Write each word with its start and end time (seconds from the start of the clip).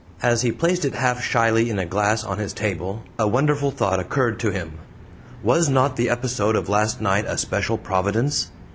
As 0.23 0.41
he 0.41 0.51
placed 0.51 0.83
it 0.83 0.95
half 0.95 1.21
shyly 1.23 1.69
in 1.69 1.77
a 1.77 1.85
glass 1.85 2.23
on 2.23 2.39
his 2.39 2.53
table 2.53 3.03
a 3.19 3.27
wonderful 3.27 3.69
thought 3.69 3.99
occurred 3.99 4.39
to 4.39 4.49
him. 4.49 4.79
Was 5.43 5.69
not 5.69 5.95
the 5.95 6.09
episode 6.09 6.55
of 6.55 6.67
last 6.69 7.01
night 7.01 7.25
a 7.27 7.37
special 7.37 7.77
providence? 7.77 8.49